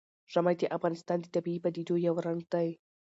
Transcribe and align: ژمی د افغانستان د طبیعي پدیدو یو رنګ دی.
ژمی 0.33 0.55
د 0.59 0.63
افغانستان 0.77 1.17
د 1.21 1.25
طبیعي 1.35 1.59
پدیدو 1.65 1.95
یو 2.07 2.15
رنګ 2.27 2.41
دی. 2.53 2.67